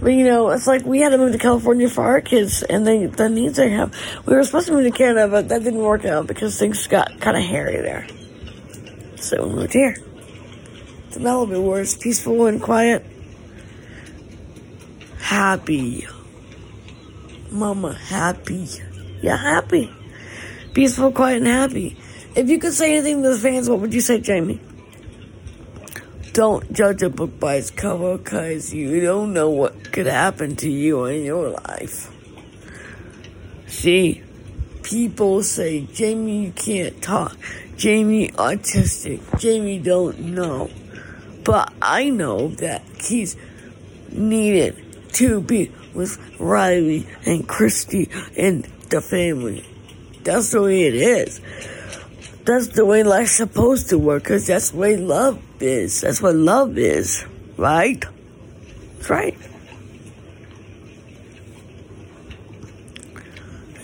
But 0.00 0.12
you 0.12 0.24
know, 0.24 0.50
it's 0.50 0.66
like 0.66 0.84
we 0.84 1.00
had 1.00 1.10
to 1.10 1.18
move 1.18 1.32
to 1.32 1.38
California 1.38 1.88
for 1.88 2.04
our 2.04 2.20
kids 2.20 2.62
and 2.62 2.86
they, 2.86 3.06
the 3.06 3.28
needs 3.28 3.56
they 3.56 3.70
have. 3.70 3.94
We 4.26 4.34
were 4.34 4.44
supposed 4.44 4.66
to 4.66 4.72
move 4.72 4.84
to 4.84 4.90
Canada, 4.90 5.28
but 5.28 5.48
that 5.48 5.62
didn't 5.62 5.80
work 5.80 6.04
out 6.04 6.26
because 6.26 6.58
things 6.58 6.86
got 6.86 7.20
kind 7.20 7.36
of 7.36 7.42
hairy 7.42 7.80
there. 7.80 8.06
So 9.16 9.46
we 9.46 9.54
moved 9.54 9.72
here. 9.72 9.96
To 11.14 11.20
Malibu 11.20 11.62
where 11.62 11.80
it's 11.80 11.94
peaceful 11.94 12.46
and 12.46 12.60
quiet. 12.60 13.06
Happy. 15.20 16.08
Mama, 17.52 17.94
happy. 17.94 18.66
Yeah, 19.22 19.36
happy. 19.36 19.94
Peaceful, 20.72 21.12
quiet, 21.12 21.36
and 21.36 21.46
happy. 21.46 21.96
If 22.34 22.48
you 22.48 22.58
could 22.58 22.72
say 22.72 22.96
anything 22.96 23.22
to 23.22 23.30
the 23.30 23.38
fans, 23.38 23.70
what 23.70 23.78
would 23.78 23.94
you 23.94 24.00
say, 24.00 24.20
Jamie? 24.20 24.58
Don't 26.32 26.72
judge 26.72 27.00
a 27.02 27.10
book 27.10 27.38
by 27.38 27.54
its 27.54 27.70
cover 27.70 28.18
because 28.18 28.74
you 28.74 29.00
don't 29.00 29.32
know 29.32 29.50
what 29.50 29.92
could 29.92 30.06
happen 30.06 30.56
to 30.56 30.68
you 30.68 31.04
in 31.04 31.22
your 31.24 31.50
life. 31.50 32.10
See, 33.68 34.20
people 34.82 35.44
say, 35.44 35.82
Jamie, 35.82 36.46
you 36.46 36.50
can't 36.50 37.00
talk. 37.00 37.36
Jamie, 37.76 38.30
autistic. 38.30 39.38
Jamie, 39.38 39.78
don't 39.78 40.18
know. 40.18 40.70
But 41.44 41.72
I 41.80 42.08
know 42.08 42.48
that 42.48 42.82
he's 43.00 43.36
needed 44.10 45.12
to 45.14 45.40
be 45.40 45.70
with 45.94 46.18
Riley 46.40 47.06
and 47.24 47.46
Christy 47.46 48.10
and 48.36 48.64
the 48.88 49.00
family. 49.00 49.64
That's 50.22 50.50
the 50.50 50.62
way 50.62 50.84
it 50.84 50.94
is. 50.94 51.40
That's 52.44 52.68
the 52.68 52.84
way 52.84 53.02
life's 53.02 53.36
supposed 53.36 53.90
to 53.90 53.98
work, 53.98 54.24
because 54.24 54.46
that's 54.46 54.70
the 54.70 54.78
way 54.78 54.96
love 54.96 55.42
is. 55.60 56.00
That's 56.00 56.20
what 56.20 56.34
love 56.34 56.76
is, 56.76 57.24
right? 57.56 58.02
That's 58.96 59.10
right. 59.10 59.36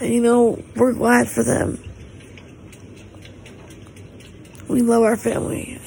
And 0.00 0.14
you 0.14 0.20
know, 0.22 0.62
we're 0.76 0.92
glad 0.92 1.28
for 1.28 1.42
them. 1.42 1.82
We 4.68 4.82
love 4.82 5.02
our 5.02 5.16
family, 5.16 5.79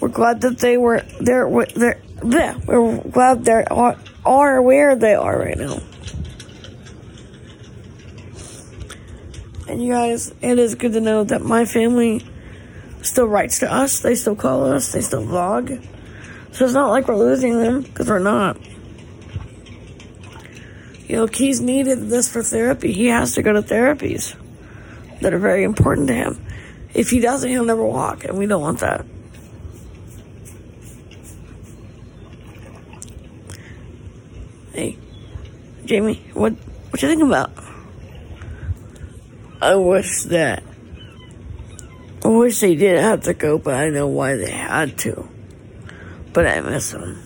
we're 0.00 0.08
glad 0.08 0.40
that 0.42 0.58
they 0.58 0.76
were 0.76 1.00
there. 1.20 1.48
They're, 1.50 2.58
we're 2.66 3.00
glad 3.02 3.44
they 3.44 3.64
are, 3.64 3.96
are 4.24 4.62
where 4.62 4.96
they 4.96 5.14
are 5.14 5.38
right 5.38 5.56
now. 5.56 5.80
And 9.68 9.82
you 9.82 9.92
guys, 9.92 10.34
it 10.40 10.58
is 10.58 10.74
good 10.74 10.94
to 10.94 11.00
know 11.00 11.24
that 11.24 11.42
my 11.42 11.64
family 11.64 12.26
still 13.02 13.26
writes 13.26 13.58
to 13.60 13.72
us. 13.72 14.00
They 14.00 14.14
still 14.14 14.34
call 14.34 14.64
us. 14.72 14.92
They 14.92 15.00
still 15.00 15.24
vlog. 15.24 15.86
So 16.52 16.64
it's 16.64 16.74
not 16.74 16.88
like 16.88 17.06
we're 17.06 17.16
losing 17.16 17.58
them, 17.58 17.82
because 17.82 18.08
we're 18.08 18.18
not. 18.18 18.58
You 21.06 21.16
know, 21.16 21.28
Keys 21.28 21.60
needed 21.60 22.08
this 22.08 22.28
for 22.30 22.42
therapy. 22.42 22.92
He 22.92 23.06
has 23.08 23.34
to 23.34 23.42
go 23.42 23.52
to 23.52 23.62
therapies 23.62 24.34
that 25.20 25.32
are 25.32 25.38
very 25.38 25.64
important 25.64 26.08
to 26.08 26.14
him. 26.14 26.44
If 26.94 27.10
he 27.10 27.20
doesn't, 27.20 27.48
he'll 27.48 27.64
never 27.64 27.84
walk, 27.84 28.24
and 28.24 28.38
we 28.38 28.46
don't 28.46 28.62
want 28.62 28.80
that. 28.80 29.04
Jamie, 35.88 36.22
what 36.34 36.52
what 36.52 37.02
you 37.02 37.08
think 37.08 37.22
about? 37.22 37.50
I 39.60 39.74
wish 39.74 40.22
that. 40.24 40.62
I 42.24 42.28
wish 42.28 42.60
they 42.60 42.76
didn't 42.76 43.02
have 43.02 43.22
to 43.22 43.34
go, 43.34 43.58
but 43.58 43.74
I 43.74 43.88
know 43.88 44.06
why 44.06 44.36
they 44.36 44.50
had 44.50 44.96
to. 44.98 45.28
But 46.32 46.46
I 46.46 46.60
miss 46.60 46.92
them. 46.92 47.20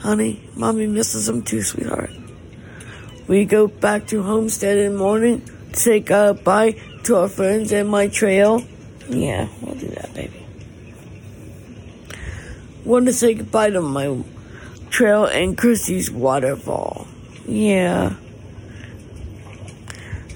Honey, 0.00 0.42
mommy 0.54 0.86
misses 0.86 1.26
them 1.26 1.42
too, 1.42 1.62
sweetheart. 1.62 2.10
We 3.28 3.44
go 3.44 3.66
back 3.68 4.08
to 4.08 4.22
Homestead 4.22 4.76
in 4.76 4.92
the 4.92 4.98
morning 4.98 5.42
say 5.78 6.00
goodbye 6.00 6.72
to 7.04 7.16
our 7.16 7.28
friends 7.28 7.72
and 7.72 7.88
my 7.88 8.08
trail. 8.08 8.64
Yeah, 9.08 9.48
we'll 9.60 9.74
do 9.74 9.88
that, 9.88 10.12
baby. 10.14 10.46
Want 12.84 13.06
to 13.06 13.12
say 13.12 13.34
goodbye 13.34 13.70
to 13.70 13.80
my 13.80 14.22
trail 14.90 15.24
and 15.24 15.56
Chrissy's 15.56 16.10
waterfall. 16.10 17.06
Yeah. 17.46 18.14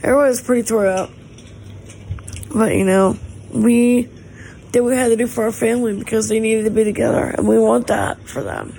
Everyone's 0.03 0.41
pretty 0.41 0.63
tore 0.63 0.87
up. 0.87 1.11
But 2.55 2.75
you 2.75 2.85
know, 2.85 3.19
we 3.53 4.09
did 4.73 4.81
what 4.81 4.91
we 4.91 4.97
had 4.97 5.09
to 5.09 5.17
do 5.17 5.27
for 5.27 5.45
our 5.45 5.53
family 5.53 5.97
because 5.97 6.29
they 6.29 6.41
needed 6.41 6.65
to 6.65 6.71
be 6.71 6.85
together 6.85 7.25
and 7.25 7.47
we 7.47 7.59
want 7.59 7.89
that 7.89 8.29
for 8.29 8.43
them. 8.43 8.79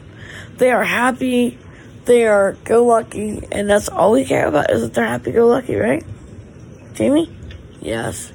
They 0.57 0.71
are 0.71 0.83
happy, 0.83 1.57
they 2.05 2.27
are 2.27 2.53
go 2.63 2.85
lucky, 2.85 3.41
and 3.51 3.69
that's 3.69 3.89
all 3.89 4.11
we 4.11 4.25
care 4.25 4.47
about 4.47 4.71
is 4.71 4.81
that 4.81 4.93
they're 4.93 5.07
happy 5.07 5.31
go 5.31 5.47
lucky, 5.47 5.75
right? 5.75 6.03
Jamie? 6.93 7.29
Yes. 7.81 8.31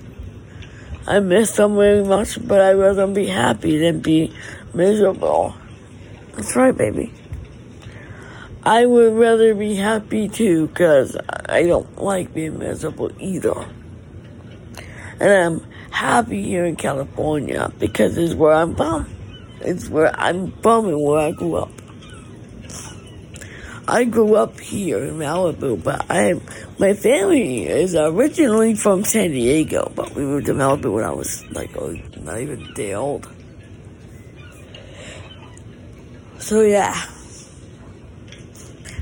I 1.06 1.20
miss 1.20 1.54
them 1.54 1.76
very 1.76 2.02
much, 2.02 2.44
but 2.46 2.60
I'd 2.60 2.72
rather 2.72 3.06
be 3.06 3.26
happy 3.26 3.78
than 3.78 4.00
be 4.00 4.34
miserable. 4.74 5.54
That's 6.32 6.56
right, 6.56 6.76
baby. 6.76 7.12
I 8.66 8.85
would 8.85 9.14
rather 9.14 9.54
be 9.54 9.76
happy 9.76 10.28
too, 10.28 10.66
because 10.66 11.16
I 11.49 11.62
don't 11.62 12.02
like 12.02 12.35
being 12.35 12.58
miserable 12.58 13.12
either. 13.20 13.54
And 15.20 15.30
I'm 15.30 15.70
happy 15.92 16.42
here 16.42 16.64
in 16.64 16.75
California 16.75 17.73
because 17.78 18.18
it's 18.18 18.35
where 18.35 18.52
I'm 18.52 18.75
from. 18.75 19.06
It's 19.61 19.88
where 19.88 20.12
I'm 20.18 20.50
from 20.62 20.88
and 20.88 21.00
where 21.00 21.20
I 21.20 21.30
grew 21.30 21.54
up. 21.54 21.70
I 23.87 24.02
grew 24.02 24.35
up 24.35 24.58
here 24.58 24.99
in 24.99 25.14
Malibu, 25.14 25.80
but 25.80 26.04
I, 26.11 26.35
my 26.80 26.92
family 26.92 27.68
is 27.68 27.94
originally 27.94 28.75
from 28.75 29.04
San 29.04 29.30
Diego, 29.30 29.92
but 29.94 30.12
we 30.16 30.23
moved 30.23 30.46
to 30.46 30.54
Malibu 30.54 30.92
when 30.92 31.04
I 31.04 31.12
was 31.12 31.49
like 31.52 31.73
not 32.20 32.40
even 32.40 32.62
a 32.62 32.75
day 32.75 32.94
old. 32.94 33.28
So 36.40 36.62
yeah. 36.62 37.12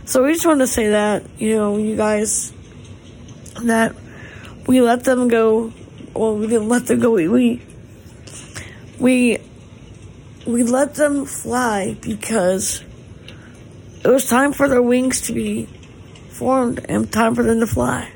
So 0.07 0.23
we 0.23 0.35
just 0.35 0.45
want 0.45 0.61
to 0.61 0.67
say 0.67 0.89
that, 0.91 1.25
you 1.39 1.57
know, 1.57 1.79
you 1.79 1.97
guys, 1.97 2.53
that 3.63 3.97
we 4.67 4.83
let 4.83 5.05
them 5.05 5.29
go. 5.29 5.73
Well, 6.13 6.37
we 6.37 6.47
didn't 6.47 6.69
let 6.69 6.87
them 6.87 7.01
go. 7.01 7.13
We, 7.13 7.27
we, 7.27 7.63
we, 8.99 9.39
we 10.47 10.63
let 10.63 10.95
them 10.95 11.25
fly 11.25 11.97
because 12.03 12.85
it 14.05 14.09
was 14.09 14.27
time 14.27 14.53
for 14.53 14.69
their 14.69 14.83
wings 14.83 15.23
to 15.23 15.33
be 15.33 15.67
formed 16.29 16.85
and 16.87 17.11
time 17.11 17.35
for 17.35 17.43
them 17.43 17.61
to 17.61 17.67
fly. 17.67 18.13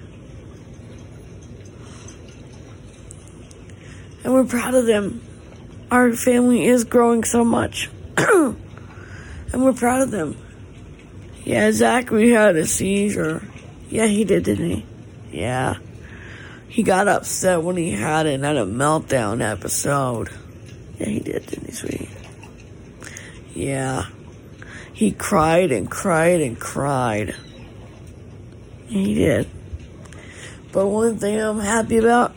And 4.25 4.35
we're 4.35 4.45
proud 4.45 4.75
of 4.75 4.85
them. 4.85 5.23
Our 5.91 6.13
family 6.13 6.67
is 6.67 6.85
growing 6.85 7.25
so 7.25 7.45
much. 7.45 7.89
and 8.19 8.57
we're 9.55 9.73
proud 9.73 10.03
of 10.03 10.11
them. 10.11 10.37
Yeah, 11.49 11.73
Zachary 11.73 12.33
had 12.33 12.57
a 12.57 12.67
seizure. 12.67 13.43
Yeah, 13.89 14.05
he 14.05 14.25
did, 14.25 14.45
didn't 14.45 14.69
he? 14.69 14.87
Yeah. 15.33 15.79
He 16.69 16.83
got 16.83 17.09
upset 17.09 17.63
when 17.63 17.79
he 17.79 17.91
had 17.91 18.27
it 18.27 18.41
had 18.41 18.59
a 18.59 18.67
meltdown 18.67 19.41
episode. 19.41 20.29
Yeah, 20.99 21.07
he 21.07 21.21
did, 21.21 21.47
didn't 21.47 21.65
he, 21.65 21.73
sweetie? 21.73 22.11
Yeah. 23.55 24.09
He 24.93 25.11
cried 25.13 25.73
and 25.73 25.91
cried 25.91 26.43
and 26.43 26.61
cried. 26.61 27.35
He 28.89 29.15
did. 29.15 29.49
But 30.71 30.89
one 30.89 31.17
thing 31.17 31.41
I'm 31.41 31.61
happy 31.61 31.97
about, 31.97 32.37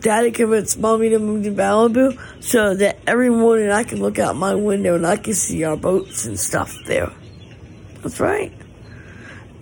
Daddy 0.00 0.32
convinced 0.32 0.78
Mommy 0.78 1.08
to 1.08 1.18
move 1.18 1.44
to 1.44 1.50
Malibu 1.50 2.42
so 2.42 2.74
that 2.74 2.98
every 3.06 3.30
morning 3.30 3.70
I 3.70 3.84
can 3.84 4.00
look 4.00 4.18
out 4.18 4.36
my 4.36 4.54
window 4.54 4.96
and 4.96 5.06
I 5.06 5.16
can 5.16 5.32
see 5.32 5.64
our 5.64 5.78
boats 5.78 6.26
and 6.26 6.38
stuff 6.38 6.76
there. 6.84 7.10
That's 8.04 8.20
right. 8.20 8.52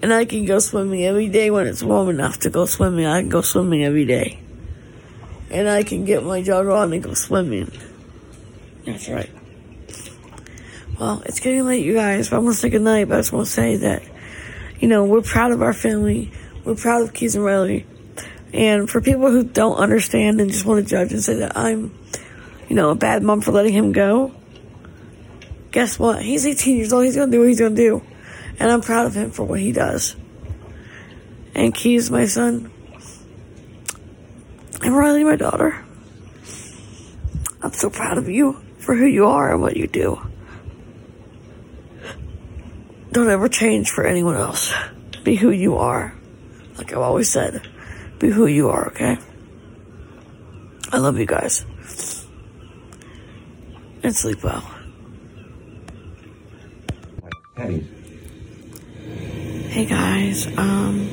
And 0.03 0.13
I 0.13 0.25
can 0.25 0.45
go 0.45 0.59
swimming 0.59 1.05
every 1.05 1.29
day 1.29 1.53
when 1.53 1.69
it's 1.69 1.81
warm 1.83 2.09
enough 2.09 2.41
to 2.41 2.51
go 2.51 2.67
swimming. 2.67 3.07
I 3.07 3.21
can 3.21 3.29
go 3.29 3.41
swimming 3.41 3.85
every 3.85 4.05
day. 4.05 4.41
And 5.51 5.69
I 5.69 5.85
can 5.85 6.05
get 6.05 6.25
my 6.25 6.43
jogger 6.43 6.77
on 6.77 6.93
and 6.93 7.03
go 7.03 7.15
swimming. 7.15 7.71
That's 8.85 9.09
right. 9.09 9.31
Well, 10.99 11.23
it's 11.25 11.39
getting 11.39 11.65
late, 11.65 11.85
you 11.85 11.95
guys, 11.95 12.33
I'm 12.33 12.43
gonna 12.43 12.55
say 12.55 12.69
goodnight, 12.69 13.09
but 13.09 13.19
I 13.19 13.19
just 13.21 13.33
wanna 13.33 13.47
say 13.47 13.77
that, 13.77 14.03
you 14.81 14.89
know, 14.89 15.05
we're 15.05 15.23
proud 15.23 15.53
of 15.53 15.63
our 15.63 15.73
family. 15.73 16.33
We're 16.65 16.75
proud 16.75 17.03
of 17.03 17.13
Keys 17.13 17.37
and 17.37 17.45
Riley. 17.45 17.87
And 18.53 18.91
for 18.91 19.01
people 19.01 19.31
who 19.31 19.45
don't 19.45 19.77
understand 19.77 20.41
and 20.41 20.51
just 20.51 20.67
want 20.67 20.85
to 20.85 20.91
judge 20.91 21.13
and 21.13 21.23
say 21.23 21.37
that 21.37 21.57
I'm, 21.57 21.97
you 22.69 22.75
know, 22.75 22.91
a 22.91 22.95
bad 22.97 23.23
mom 23.23 23.41
for 23.41 23.53
letting 23.53 23.73
him 23.73 23.93
go, 23.93 24.33
guess 25.71 25.99
what? 25.99 26.23
He's 26.23 26.45
18 26.45 26.77
years 26.77 26.93
old. 26.93 27.05
He's 27.05 27.17
gonna 27.17 27.33
do 27.33 27.39
what 27.39 27.49
he's 27.49 27.61
gonna 27.61 27.75
do. 27.75 28.03
And 28.59 28.71
I'm 28.71 28.81
proud 28.81 29.07
of 29.07 29.15
him 29.15 29.31
for 29.31 29.45
what 29.45 29.61
he 29.61 29.73
does. 29.73 30.17
And 31.55 31.75
Keys, 31.75 32.11
my 32.11 32.27
son. 32.27 32.71
And 34.83 34.97
Riley, 34.97 35.25
my 35.25 35.37
daughter. 35.37 35.85
I'm 37.63 37.73
so 37.73 37.91
proud 37.91 38.19
of 38.19 38.29
you 38.29 38.61
for 38.79 38.95
who 38.95 39.07
you 39.07 39.27
are 39.27 39.53
and 39.53 39.61
what 39.61 39.77
you 39.77 39.87
do. 39.87 40.21
Don't 43.13 43.31
ever 43.31 43.49
change 43.49 43.91
for 43.91 44.05
anyone 44.05 44.37
else. 44.37 44.73
Be 45.23 45.37
who 45.37 45.51
you 45.51 45.77
are. 45.77 46.15
Like 46.79 46.93
I've 46.93 46.99
always 46.99 47.31
said, 47.31 47.69
be 48.19 48.31
who 48.31 48.47
you 48.47 48.71
are, 48.71 48.89
okay? 48.89 49.19
I 50.91 50.99
love 50.99 51.19
you 51.19 51.27
guys. 51.27 51.65
And 54.03 54.17
sleep 54.17 54.43
well. 54.43 54.69
Hey 59.83 59.89
guys, 59.89 60.47
um, 60.59 61.11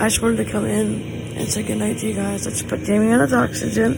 I 0.00 0.08
just 0.08 0.22
wanted 0.22 0.38
to 0.46 0.50
come 0.50 0.64
in 0.64 1.36
and 1.36 1.46
say 1.46 1.62
goodnight 1.62 1.98
to 1.98 2.08
you 2.08 2.14
guys. 2.14 2.46
Let's 2.46 2.62
put 2.62 2.84
Jamie 2.84 3.12
on 3.12 3.20
his 3.20 3.34
oxygen. 3.34 3.96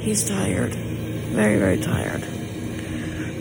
He's 0.00 0.28
tired. 0.28 0.74
Very, 0.74 1.58
very 1.58 1.78
tired. 1.78 2.24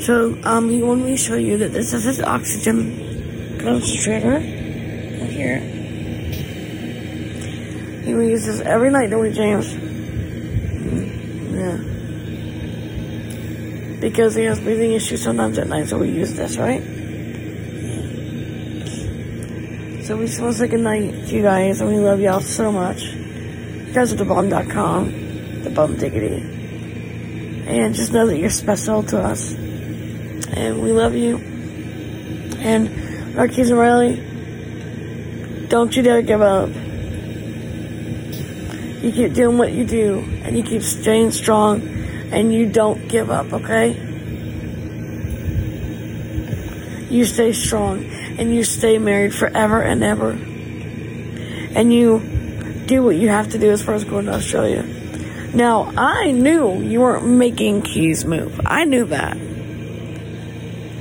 So, 0.04 0.40
um, 0.44 0.70
he 0.70 0.84
wanted 0.84 1.06
me 1.06 1.12
to 1.14 1.18
show 1.18 1.38
you 1.38 1.58
that 1.58 1.74
this 1.74 1.92
is 1.92 2.04
his 2.04 2.22
oxygen 2.22 3.58
concentrator. 3.60 4.34
Right 4.34 5.32
here. 5.32 5.60
He 8.04 8.12
uses 8.12 8.62
every 8.62 8.92
night, 8.92 9.10
don't 9.10 9.22
we, 9.22 9.32
James? 9.32 9.91
Because 14.02 14.34
he 14.34 14.44
has 14.46 14.60
breathing 14.60 14.94
issues 14.94 15.24
sometimes 15.24 15.58
at 15.60 15.68
night, 15.68 15.88
so 15.88 16.00
we 16.00 16.10
use 16.10 16.34
this, 16.34 16.58
right? 16.58 16.82
So 20.04 20.18
we 20.18 20.26
just 20.26 20.42
want 20.42 20.54
to 20.54 20.60
say 20.60 20.68
goodnight 20.68 21.28
to 21.28 21.36
you 21.36 21.44
guys, 21.44 21.80
and 21.80 21.90
we 21.90 22.00
love 22.00 22.20
y'all 22.20 22.42
so 22.42 22.72
much. 22.72 23.04
You 23.04 23.94
guys 23.94 24.12
are 24.12 24.16
thebomb.com, 24.18 25.62
the 25.64 25.70
bum 25.70 25.98
diggity. 25.98 26.42
And 27.68 27.94
just 27.94 28.12
know 28.12 28.26
that 28.26 28.38
you're 28.38 28.50
special 28.50 29.04
to 29.04 29.22
us. 29.22 29.54
And 29.54 30.82
we 30.82 30.92
love 30.92 31.14
you. 31.14 31.38
And 32.58 33.36
Marquise 33.36 33.70
and 33.70 33.80
Riley, 33.80 34.16
don't 35.70 35.96
you 35.96 36.02
dare 36.02 36.24
give 36.24 36.42
up. 36.42 36.70
You 39.04 39.12
keep 39.12 39.34
doing 39.34 39.60
what 39.60 39.72
you 39.72 39.86
do, 39.86 40.20
and 40.44 40.58
you 40.58 40.64
keep 40.64 40.82
staying 40.82 41.32
strong, 41.32 41.91
and 42.32 42.54
you 42.54 42.70
don't 42.70 43.08
give 43.08 43.30
up, 43.30 43.52
okay? 43.54 43.92
You 47.10 47.26
stay 47.26 47.52
strong, 47.52 48.06
and 48.06 48.56
you 48.56 48.64
stay 48.64 48.98
married 48.98 49.36
forever 49.36 49.82
and 49.82 50.02
ever. 50.04 50.32
And 50.32 51.94
you 51.94 52.20
do 52.86 53.04
what 53.04 53.16
you 53.18 53.30
have 53.30 53.50
to 53.50 53.60
do 53.60 53.72
as 53.72 53.84
far 53.84 53.96
as 53.96 54.06
going 54.06 54.26
to 54.26 54.34
Australia. 54.34 54.84
Now, 55.54 55.92
I 55.98 56.32
knew 56.32 56.82
you 56.82 57.02
weren't 57.02 57.28
making 57.28 57.82
Keys 57.82 58.24
move. 58.24 58.62
I 58.66 58.86
knew 58.86 59.06
that. 59.06 59.38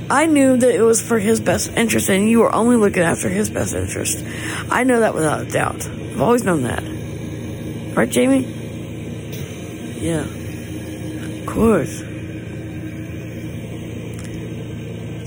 I 0.09 0.25
knew 0.25 0.57
that 0.57 0.75
it 0.75 0.81
was 0.81 1.01
for 1.01 1.19
his 1.19 1.39
best 1.39 1.71
interest, 1.77 2.09
and 2.09 2.29
you 2.29 2.39
were 2.39 2.53
only 2.53 2.75
looking 2.75 3.03
after 3.03 3.29
his 3.29 3.49
best 3.49 3.73
interest. 3.73 4.21
I 4.69 4.83
know 4.83 4.99
that 4.99 5.15
without 5.15 5.41
a 5.41 5.45
doubt. 5.45 5.87
I've 5.87 6.19
always 6.19 6.43
known 6.43 6.63
that. 6.63 6.83
Right, 7.95 8.09
Jamie? 8.09 8.45
Yeah. 10.01 10.25
Of 11.51 11.57
course. 11.57 11.99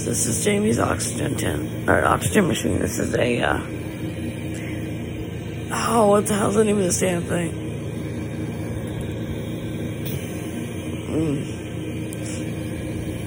This 0.05 0.27
is 0.27 0.43
Jamie's 0.43 0.79
oxygen 0.79 1.37
tent, 1.37 1.87
or 1.87 2.03
oxygen 2.03 2.49
machine. 2.49 2.79
This 2.79 2.99
is 2.99 3.15
a, 3.15 3.43
uh, 3.43 3.59
oh, 5.71 6.07
what 6.09 6.27
the 6.27 6.33
hell's 6.33 6.55
the 6.55 6.65
name 6.65 6.79
of 6.79 6.85
this 6.85 6.99
damn 7.01 7.25
thing? 7.25 7.53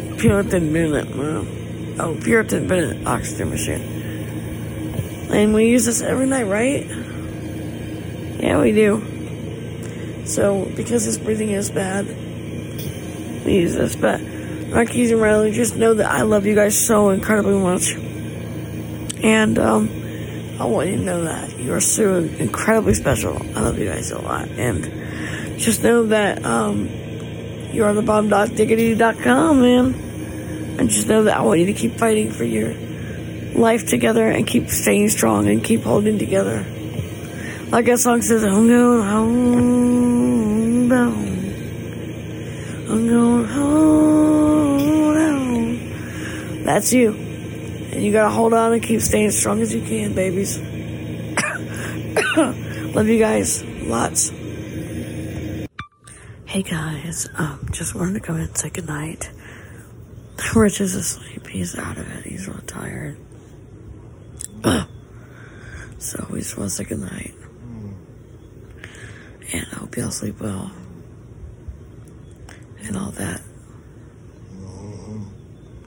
Mm. 0.10 0.20
Puritan 0.20 0.74
Bennett, 0.74 1.16
man. 1.16 1.96
Oh, 2.00 2.16
Puritan 2.16 2.68
Bennett 2.68 3.06
oxygen 3.06 3.52
machine. 3.52 3.84
And 5.32 5.54
we 5.54 5.68
use 5.70 5.86
this 5.86 6.02
every 6.02 6.26
night, 6.26 6.48
right? 6.48 6.84
Yeah, 8.40 8.60
we 8.60 8.72
do. 8.72 10.24
So, 10.26 10.66
because 10.76 11.04
his 11.04 11.20
breathing 11.20 11.52
is 11.52 11.70
bad, 11.70 12.27
use 13.54 13.76
this. 13.76 13.96
But, 13.96 14.22
Marquise 14.70 15.12
and 15.12 15.22
Riley, 15.22 15.52
just 15.52 15.76
know 15.76 15.94
that 15.94 16.12
I 16.12 16.24
love 16.24 16.46
you 16.46 16.56
guys 16.56 16.78
so 16.78 17.10
incredibly 17.10 17.58
much. 17.58 17.94
And, 19.24 19.58
um, 19.58 19.90
I 20.60 20.66
want 20.66 20.90
you 20.90 20.98
to 20.98 21.04
know 21.04 21.24
that 21.24 21.58
you 21.60 21.74
are 21.74 21.80
so 21.80 22.18
incredibly 22.18 22.94
special. 22.94 23.38
I 23.56 23.62
love 23.62 23.78
you 23.78 23.86
guys 23.86 24.12
a 24.12 24.20
lot. 24.20 24.48
And 24.50 25.60
just 25.60 25.84
know 25.84 26.08
that, 26.08 26.44
um, 26.46 26.90
you 27.72 27.84
are 27.84 27.94
the 27.94 28.02
bomb.diggity.com, 28.02 29.62
man. 29.62 29.94
And 30.80 30.90
just 30.90 31.08
know 31.08 31.24
that 31.24 31.38
I 31.38 31.42
want 31.42 31.60
you 31.60 31.66
to 31.68 31.74
keep 31.74 31.98
fighting 31.98 32.32
for 32.32 32.44
your 32.44 32.74
life 33.56 33.88
together 33.88 34.28
and 34.28 34.46
keep 34.46 34.70
staying 34.70 35.10
strong 35.10 35.48
and 35.48 35.64
keep 35.64 35.84
holding 35.84 36.20
together. 36.20 36.66
Like 37.70 37.86
that 37.86 38.00
song 38.00 38.22
says, 38.22 38.44
going 38.44 38.70
home 39.02 40.90
down. 40.90 41.37
I'm 42.90 43.08
going 43.08 43.46
home. 43.46 44.78
That's 46.64 46.94
you. 46.94 47.12
And 47.12 48.02
you 48.02 48.14
gotta 48.14 48.30
hold 48.30 48.54
on 48.54 48.72
and 48.74 48.82
keep 48.82 49.02
staying 49.02 49.32
strong 49.32 49.62
as 49.62 49.74
you 49.74 49.82
can, 49.82 50.14
babies. 50.14 50.58
Love 52.96 53.08
you 53.08 53.20
guys. 53.20 53.62
Lots. 53.64 54.30
Hey 56.46 56.62
guys, 56.64 57.28
um, 57.36 57.68
just 57.72 57.94
wanted 57.94 58.14
to 58.14 58.20
come 58.22 58.38
in 58.38 58.44
and 58.44 58.58
say 58.58 58.70
goodnight. 58.70 59.30
Rich 60.56 60.80
is 60.80 60.96
asleep. 60.96 61.46
He's 61.48 61.78
out 61.78 61.98
of 61.98 62.10
it. 62.10 62.24
He's 62.26 62.48
real 62.48 62.62
tired. 62.68 63.18
so 65.98 66.26
we 66.30 66.40
just 66.40 66.58
want 66.58 66.70
to 66.70 66.76
say 66.76 66.86
goodnight. 66.86 67.34
And 69.52 69.68
I 69.74 69.76
hope 69.76 69.98
y'all 69.98 70.12
sleep 70.12 70.40
well. 70.40 70.72
And 72.88 72.96
all 72.96 73.12
that. 73.12 73.42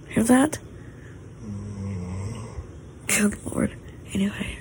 Hear 0.08 0.22
that? 0.24 0.58
Good 3.06 3.46
lord. 3.46 3.74
Anyway. 4.12 4.58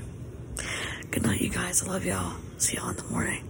Good 1.11 1.23
night, 1.23 1.41
you 1.41 1.49
guys. 1.49 1.83
I 1.83 1.87
love 1.87 2.05
y'all. 2.05 2.37
See 2.57 2.77
y'all 2.77 2.89
in 2.89 2.95
the 2.95 3.03
morning. 3.03 3.48